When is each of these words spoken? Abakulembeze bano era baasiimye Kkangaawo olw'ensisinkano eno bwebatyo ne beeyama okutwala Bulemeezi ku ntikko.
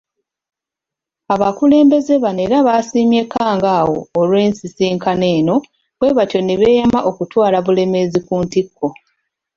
Abakulembeze 1.33 2.13
bano 2.23 2.39
era 2.45 2.57
baasiimye 2.67 3.21
Kkangaawo 3.25 3.99
olw'ensisinkano 4.19 5.25
eno 5.37 5.55
bwebatyo 5.97 6.39
ne 6.43 6.53
beeyama 6.59 6.99
okutwala 7.09 7.57
Bulemeezi 7.65 8.19
ku 8.27 8.35
ntikko. 8.43 8.87